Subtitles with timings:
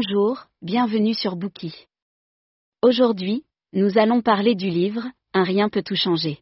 [0.00, 1.74] Bonjour, bienvenue sur Bookie.
[2.82, 5.02] Aujourd'hui, nous allons parler du livre
[5.34, 6.38] Un rien peut tout changer.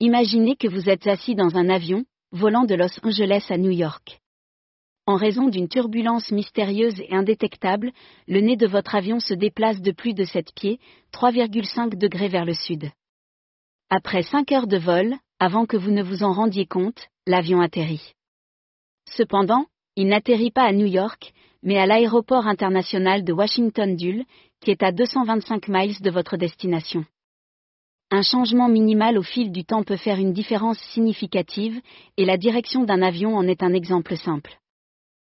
[0.00, 4.22] Imaginez que vous êtes assis dans un avion, volant de Los Angeles à New York.
[5.04, 7.92] En raison d'une turbulence mystérieuse et indétectable,
[8.26, 10.80] le nez de votre avion se déplace de plus de 7 pieds,
[11.12, 12.90] 3,5 degrés vers le sud.
[13.90, 18.14] Après 5 heures de vol, avant que vous ne vous en rendiez compte, l'avion atterrit.
[19.10, 21.34] Cependant, il n'atterrit pas à New York,
[21.66, 24.24] mais à l'aéroport international de Washington Dulles,
[24.60, 27.04] qui est à 225 miles de votre destination.
[28.12, 31.80] Un changement minimal au fil du temps peut faire une différence significative,
[32.16, 34.60] et la direction d'un avion en est un exemple simple.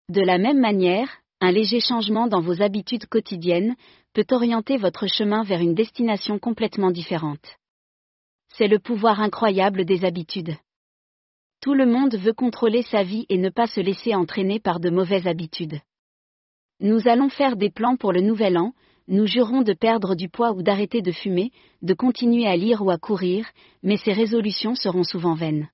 [0.08, 1.10] De la même manière,
[1.42, 3.76] un léger changement dans vos habitudes quotidiennes
[4.14, 7.58] peut orienter votre chemin vers une destination complètement différente.
[8.50, 10.56] C'est le pouvoir incroyable des habitudes.
[11.60, 14.92] Tout le monde veut contrôler sa vie et ne pas se laisser entraîner par de
[14.92, 15.80] mauvaises habitudes.
[16.80, 18.74] Nous allons faire des plans pour le nouvel an,
[19.08, 22.92] nous jurons de perdre du poids ou d'arrêter de fumer, de continuer à lire ou
[22.92, 23.48] à courir,
[23.84, 25.68] mais ces résolutions seront souvent vaines.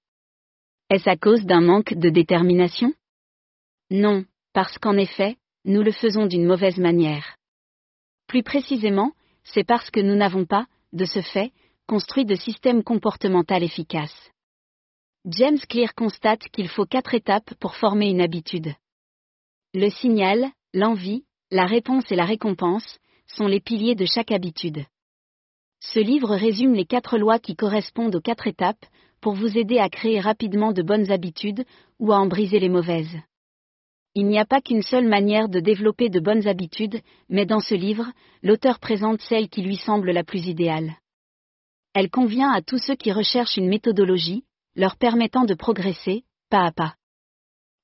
[0.90, 2.94] Est-ce à cause d'un manque de détermination?
[3.92, 7.36] Non, parce qu'en effet, nous le faisons d'une mauvaise manière.
[8.28, 9.12] Plus précisément,
[9.44, 11.52] c'est parce que nous n'avons pas, de ce fait,
[11.88, 14.32] construit de système comportemental efficace.
[15.26, 18.74] James Clear constate qu'il faut quatre étapes pour former une habitude.
[19.74, 24.86] Le signal, l'envie, la réponse et la récompense, sont les piliers de chaque habitude.
[25.80, 28.86] Ce livre résume les quatre lois qui correspondent aux quatre étapes,
[29.22, 31.66] pour vous aider à créer rapidement de bonnes habitudes,
[32.00, 33.18] ou à en briser les mauvaises.
[34.14, 37.76] Il n'y a pas qu'une seule manière de développer de bonnes habitudes, mais dans ce
[37.76, 38.06] livre,
[38.44, 40.96] l'auteur présente celle qui lui semble la plus idéale.
[41.94, 44.44] Elle convient à tous ceux qui recherchent une méthodologie,
[44.76, 46.96] leur permettant de progresser, pas à pas.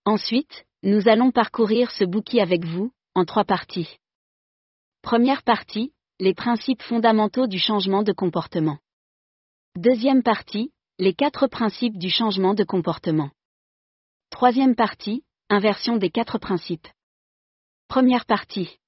[0.06, 4.00] Ensuite, nous allons parcourir ce bouquet avec vous, en trois parties.
[5.04, 8.80] Première partie, les principes fondamentaux du changement de comportement.
[9.76, 13.30] Deuxième partie, les quatre principes du changement de comportement.
[14.32, 16.88] Troisième partie, inversion des quatre principes.
[17.88, 18.80] Première partie.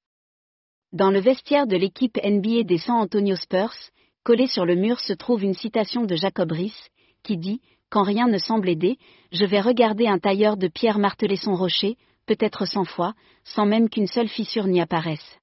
[0.94, 3.76] Dans le vestiaire de l'équipe NBA des San Antonio Spurs,
[4.24, 6.90] collé sur le mur se trouve une citation de Jacob Riss,
[7.24, 7.62] qui dit
[7.94, 8.98] quand rien ne semble aider,
[9.32, 11.96] je vais regarder un tailleur de pierre marteler son rocher,
[12.26, 15.38] peut-être cent fois, sans même qu'une seule fissure n'y apparaisse.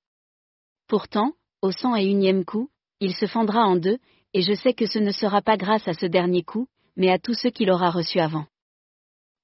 [0.89, 2.69] Pourtant, au cent et unième coup,
[2.99, 3.99] il se fendra en deux,
[4.35, 6.67] et je sais que ce ne sera pas grâce à ce dernier coup,
[6.97, 8.47] mais à tous ceux qu'il aura reçus avant.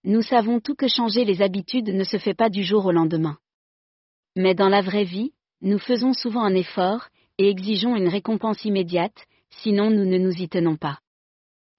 [0.03, 3.39] Nous savons tout que changer les habitudes ne se fait pas du jour au lendemain.
[4.35, 7.07] Mais dans la vraie vie, nous faisons souvent un effort,
[7.39, 9.27] et exigeons une récompense immédiate,
[9.63, 10.99] sinon nous ne nous y tenons pas.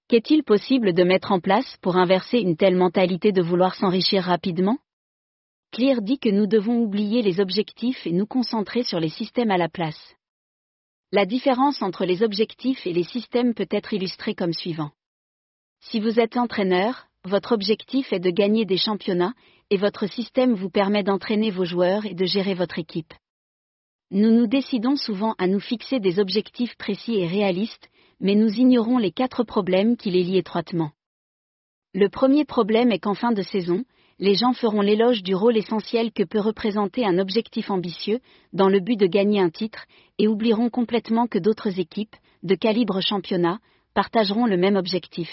[0.08, 4.78] Qu'est-il possible de mettre en place pour inverser une telle mentalité de vouloir s'enrichir rapidement?
[5.70, 9.58] Clear dit que nous devons oublier les objectifs et nous concentrer sur les systèmes à
[9.58, 10.16] la place.
[11.12, 14.92] La différence entre les objectifs et les systèmes peut être illustrée comme suivant.
[15.80, 19.34] Si vous êtes entraîneur, votre objectif est de gagner des championnats,
[19.68, 23.12] et votre système vous permet d'entraîner vos joueurs et de gérer votre équipe.
[24.10, 28.98] Nous nous décidons souvent à nous fixer des objectifs précis et réalistes, mais nous ignorons
[28.98, 30.92] les quatre problèmes qui les lient étroitement.
[31.94, 33.84] Le premier problème est qu'en fin de saison,
[34.18, 38.20] les gens feront l'éloge du rôle essentiel que peut représenter un objectif ambitieux,
[38.52, 39.86] dans le but de gagner un titre,
[40.18, 43.58] et oublieront complètement que d'autres équipes, de calibre championnat,
[43.94, 45.30] partageront le même objectif.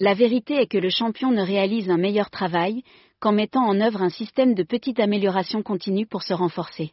[0.00, 2.82] La vérité est que le champion ne réalise un meilleur travail
[3.18, 6.92] qu'en mettant en œuvre un système de petite amélioration continue pour se renforcer.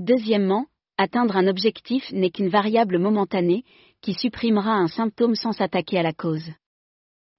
[0.00, 0.66] Deuxièmement,
[1.02, 3.64] atteindre un objectif n'est qu'une variable momentanée,
[4.00, 6.50] qui supprimera un symptôme sans s'attaquer à la cause.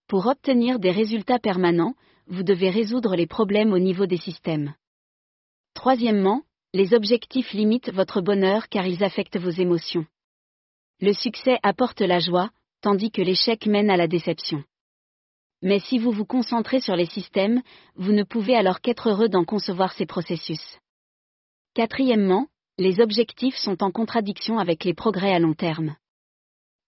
[0.07, 1.96] Pour obtenir des résultats permanents,
[2.28, 4.73] vous devez résoudre les problèmes au niveau des systèmes.
[5.73, 10.06] Troisièmement, les objectifs limitent votre bonheur car ils affectent vos émotions.
[11.00, 12.50] Le succès apporte la joie,
[12.81, 14.63] tandis que l'échec mène à la déception.
[15.62, 17.62] Mais si vous vous concentrez sur les systèmes,
[17.96, 20.79] vous ne pouvez alors qu'être heureux d'en concevoir ces processus.
[21.73, 22.47] Quatrièmement,
[22.79, 25.96] les objectifs sont en contradiction avec les progrès à long terme.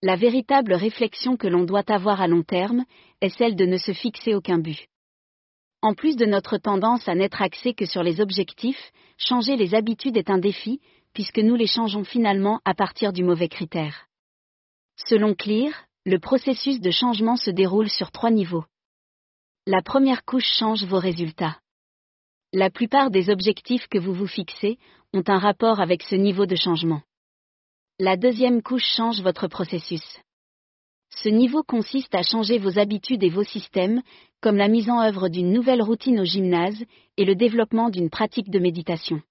[0.01, 2.85] La véritable réflexion que l'on doit avoir à long terme
[3.21, 4.87] est celle de ne se fixer aucun but.
[5.81, 10.17] En plus de notre tendance à n'être axé que sur les objectifs, changer les habitudes
[10.17, 10.81] est un défi,
[11.13, 14.07] puisque nous les changeons finalement à partir du mauvais critère.
[14.97, 15.71] Selon Clear,
[16.05, 18.65] le processus de changement se déroule sur trois niveaux.
[19.67, 21.59] La première couche change vos résultats.
[22.57, 24.77] La plupart des objectifs que vous vous fixez
[25.13, 27.01] ont un rapport avec ce niveau de changement.
[27.99, 30.21] La deuxième couche change votre processus.
[31.09, 34.01] Ce niveau consiste à changer vos habitudes et vos systèmes,
[34.39, 36.81] comme la mise en œuvre d'une nouvelle routine au gymnase
[37.17, 39.21] et le développement d'une pratique de méditation.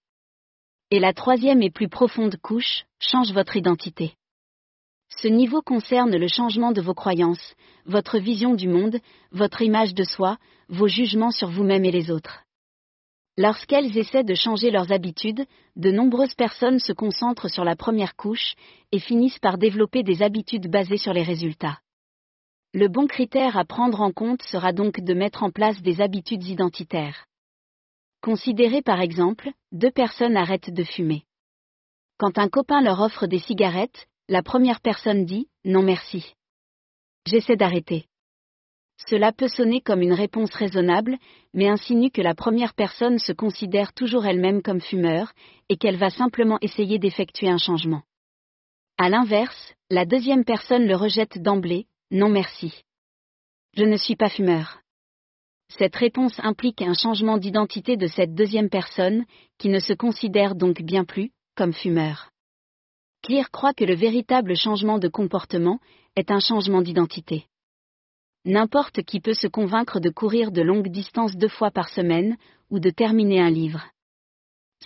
[0.90, 4.12] Et la troisième et plus profonde couche, change votre identité.
[5.08, 7.54] Ce niveau concerne le changement de vos croyances,
[7.86, 8.98] votre vision du monde,
[9.32, 10.36] votre image de soi,
[10.68, 12.43] vos jugements sur vous-même et les autres.
[13.36, 15.44] Lorsqu'elles essaient de changer leurs habitudes,
[15.74, 18.54] de nombreuses personnes se concentrent sur la première couche
[18.92, 21.80] et finissent par développer des habitudes basées sur les résultats.
[22.72, 26.44] Le bon critère à prendre en compte sera donc de mettre en place des habitudes
[26.44, 27.26] identitaires.
[28.20, 31.24] Considérez par exemple, deux personnes arrêtent de fumer.
[32.18, 36.34] Quand un copain leur offre des cigarettes, la première personne dit⁇ Non merci.
[37.26, 38.06] J'essaie d'arrêter.
[38.96, 41.18] Cela peut sonner comme une réponse raisonnable,
[41.52, 45.32] mais insinue que la première personne se considère toujours elle-même comme fumeur,
[45.68, 48.02] et qu'elle va simplement essayer d'effectuer un changement.
[48.96, 52.84] À l'inverse, la deuxième personne le rejette d'emblée, non merci.
[53.76, 54.80] Je ne suis pas fumeur.
[55.68, 59.24] Cette réponse implique un changement d'identité de cette deuxième personne,
[59.58, 62.30] qui ne se considère donc bien plus comme fumeur.
[63.22, 65.80] Clear croit que le véritable changement de comportement
[66.14, 67.46] est un changement d'identité.
[68.44, 72.36] N'importe qui peut se convaincre de courir de longues distances deux fois par semaine,
[72.70, 73.86] ou de terminer un livre.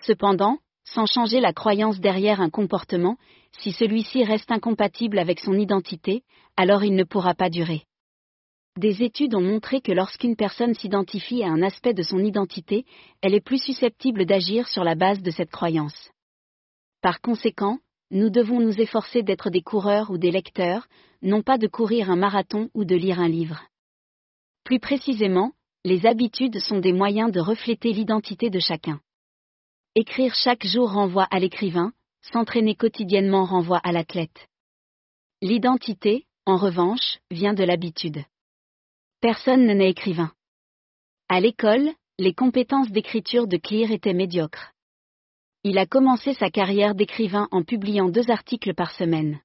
[0.02, 3.16] Cependant, sans changer la croyance derrière un comportement,
[3.58, 6.22] si celui-ci reste incompatible avec son identité,
[6.56, 7.82] alors il ne pourra pas durer.
[8.78, 12.86] Des études ont montré que lorsqu'une personne s'identifie à un aspect de son identité,
[13.22, 16.10] elle est plus susceptible d'agir sur la base de cette croyance.
[17.02, 17.78] Par conséquent,
[18.10, 20.86] nous devons nous efforcer d'être des coureurs ou des lecteurs,
[21.22, 23.62] non pas de courir un marathon ou de lire un livre.
[24.64, 25.52] Plus précisément,
[25.84, 29.00] les habitudes sont des moyens de refléter l'identité de chacun.
[29.94, 31.92] Écrire chaque jour renvoie à l'écrivain,
[32.32, 34.48] s'entraîner quotidiennement renvoie à l'athlète.
[35.40, 38.22] L'identité, en revanche, vient de l'habitude.
[39.20, 40.32] Personne n'est écrivain.
[41.28, 44.72] À l'école, les compétences d'écriture de Clear étaient médiocres.
[45.64, 49.40] Il a commencé sa carrière d'écrivain en publiant deux articles par semaine.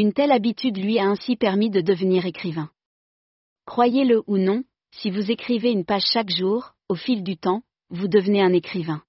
[0.00, 2.70] Une telle habitude lui a ainsi permis de devenir écrivain.
[3.66, 8.08] Croyez-le ou non, si vous écrivez une page chaque jour, au fil du temps, vous
[8.08, 9.02] devenez un écrivain.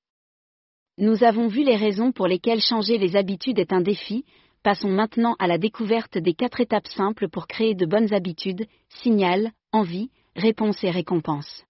[0.98, 4.26] Nous avons vu les raisons pour lesquelles changer les habitudes est un défi,
[4.64, 9.54] passons maintenant à la découverte des quatre étapes simples pour créer de bonnes habitudes, signal,
[9.72, 11.64] envie, réponse et récompense.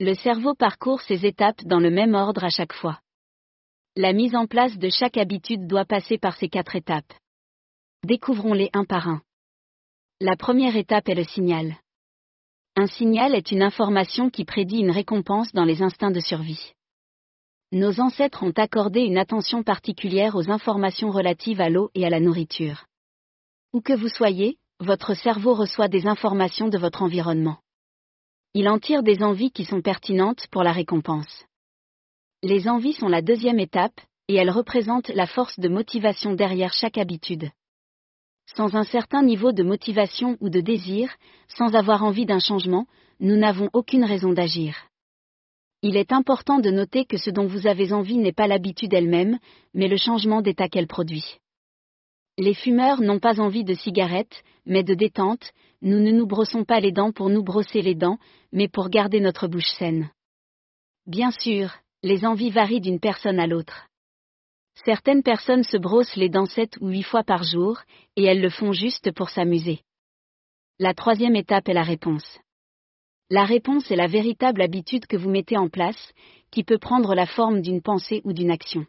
[0.00, 2.98] Le cerveau parcourt ces étapes dans le même ordre à chaque fois.
[3.94, 7.14] La mise en place de chaque habitude doit passer par ces quatre étapes.
[8.04, 9.22] Découvrons-les un par un.
[10.20, 11.76] La première étape est le signal.
[12.76, 16.74] Un signal est une information qui prédit une récompense dans les instincts de survie.
[17.72, 22.20] Nos ancêtres ont accordé une attention particulière aux informations relatives à l'eau et à la
[22.20, 22.84] nourriture.
[23.72, 27.56] Où que vous soyez, votre cerveau reçoit des informations de votre environnement.
[28.52, 31.46] Il en tire des envies qui sont pertinentes pour la récompense.
[32.42, 33.98] Les envies sont la deuxième étape,
[34.28, 37.50] et elles représentent la force de motivation derrière chaque habitude.
[38.46, 41.10] Sans un certain niveau de motivation ou de désir,
[41.48, 42.86] sans avoir envie d'un changement,
[43.20, 44.76] nous n'avons aucune raison d'agir.
[45.82, 49.38] Il est important de noter que ce dont vous avez envie n'est pas l'habitude elle-même,
[49.74, 51.36] mais le changement d'état qu'elle produit.
[52.36, 55.52] Les fumeurs n'ont pas envie de cigarettes, mais de détente,
[55.82, 58.18] nous ne nous brossons pas les dents pour nous brosser les dents,
[58.52, 60.10] mais pour garder notre bouche saine.
[61.06, 63.88] Bien sûr, les envies varient d'une personne à l'autre.
[64.84, 67.80] Certaines personnes se brossent les dents sept ou huit fois par jour,
[68.16, 69.80] et elles le font juste pour s'amuser.
[70.78, 72.40] La troisième étape est la réponse.
[73.30, 76.12] La réponse est la véritable habitude que vous mettez en place,
[76.50, 78.84] qui peut prendre la forme d'une pensée ou d'une action.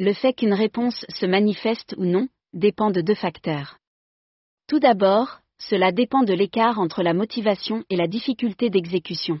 [0.00, 3.78] Le fait qu'une réponse se manifeste ou non dépend de deux facteurs.
[4.66, 9.40] Tout d'abord, cela dépend de l'écart entre la motivation et la difficulté d'exécution.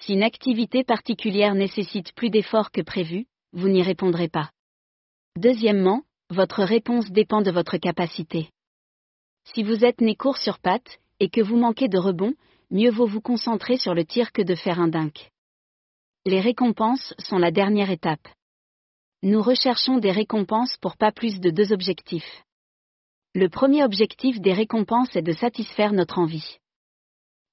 [0.00, 4.50] Si une activité particulière nécessite plus d'efforts que prévu, vous n'y répondrez pas.
[5.36, 8.50] Deuxièmement, votre réponse dépend de votre capacité.
[9.44, 12.34] Si vous êtes né court sur pattes, et que vous manquez de rebond,
[12.70, 15.30] mieux vaut vous concentrer sur le tir que de faire un dunk.
[16.24, 18.26] Les récompenses sont la dernière étape.
[19.22, 22.42] Nous recherchons des récompenses pour pas plus de deux objectifs.
[23.34, 26.58] Le premier objectif des récompenses est de satisfaire notre envie.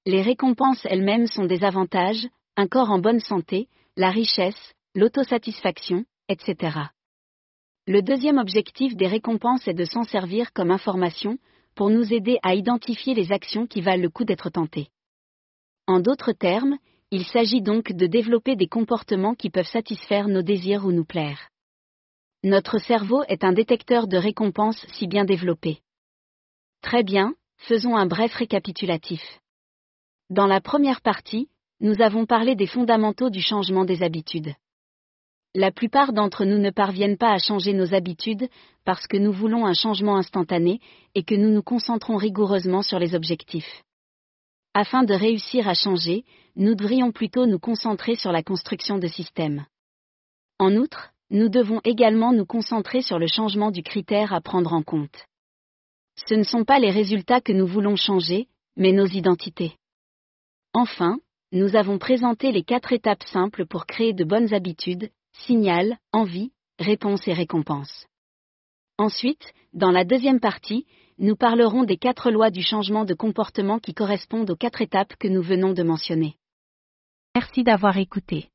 [0.06, 2.26] Les récompenses elles-mêmes sont des avantages,
[2.56, 6.78] un corps en bonne santé, la richesse, l'autosatisfaction, etc.
[7.86, 11.38] Le deuxième objectif des récompenses est de s'en servir comme information,
[11.74, 14.88] pour nous aider à identifier les actions qui valent le coup d'être tentées.
[15.86, 16.76] En d'autres termes,
[17.10, 21.48] il s'agit donc de développer des comportements qui peuvent satisfaire nos désirs ou nous plaire.
[22.42, 25.78] Notre cerveau est un détecteur de récompenses si bien développé.
[26.82, 29.22] Très bien, faisons un bref récapitulatif.
[30.30, 31.48] Dans la première partie,
[31.80, 34.52] nous avons parlé des fondamentaux du changement des habitudes.
[35.54, 38.48] La plupart d'entre nous ne parviennent pas à changer nos habitudes
[38.84, 40.80] parce que nous voulons un changement instantané
[41.14, 43.82] et que nous nous concentrons rigoureusement sur les objectifs.
[44.74, 46.24] Afin de réussir à changer,
[46.54, 49.64] nous devrions plutôt nous concentrer sur la construction de systèmes.
[50.58, 54.82] En outre, nous devons également nous concentrer sur le changement du critère à prendre en
[54.82, 55.24] compte.
[56.28, 59.76] Ce ne sont pas les résultats que nous voulons changer, mais nos identités.
[60.74, 61.18] Enfin,
[61.52, 65.10] nous avons présenté les quatre étapes simples pour créer de bonnes habitudes,
[65.46, 68.06] signal, envie, réponse et récompense.
[68.98, 70.86] Ensuite, dans la deuxième partie,
[71.18, 75.28] nous parlerons des quatre lois du changement de comportement qui correspondent aux quatre étapes que
[75.28, 76.36] nous venons de mentionner.
[77.34, 78.48] Merci d'avoir écouté.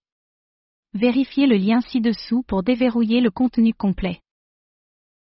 [0.93, 4.19] Vérifiez le lien ci-dessous pour déverrouiller le contenu complet.